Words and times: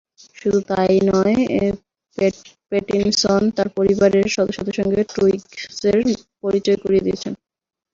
শুধু 0.35 0.59
তা–ই 0.69 0.97
নয়, 1.09 1.35
প্যাটিনসন 2.71 3.41
তাঁর 3.55 3.67
পরিবারের 3.77 4.25
সদস্যদের 4.35 4.75
সঙ্গে 4.79 5.01
টুইগসের 5.11 5.97
পরিচয় 6.43 6.79
করিয়ে 6.83 7.05
দিয়েছেন। 7.05 7.33